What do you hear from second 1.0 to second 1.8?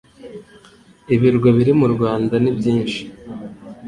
Ibirwa biri